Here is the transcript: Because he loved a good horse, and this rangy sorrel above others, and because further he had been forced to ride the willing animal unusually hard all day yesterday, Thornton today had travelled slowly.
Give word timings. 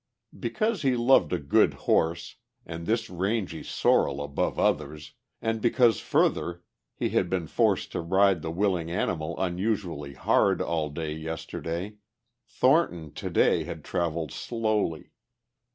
Because 0.39 0.81
he 0.81 0.95
loved 0.95 1.31
a 1.31 1.37
good 1.37 1.75
horse, 1.85 2.37
and 2.65 2.87
this 2.87 3.07
rangy 3.07 3.61
sorrel 3.61 4.19
above 4.19 4.57
others, 4.57 5.13
and 5.43 5.61
because 5.61 5.99
further 5.99 6.63
he 6.95 7.09
had 7.09 7.29
been 7.29 7.45
forced 7.45 7.91
to 7.91 8.01
ride 8.01 8.41
the 8.41 8.49
willing 8.49 8.89
animal 8.89 9.39
unusually 9.39 10.15
hard 10.15 10.59
all 10.59 10.89
day 10.89 11.13
yesterday, 11.13 11.97
Thornton 12.47 13.13
today 13.13 13.63
had 13.65 13.83
travelled 13.83 14.31
slowly. 14.31 15.11